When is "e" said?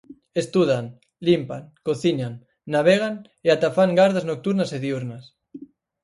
3.47-3.47, 4.75-4.77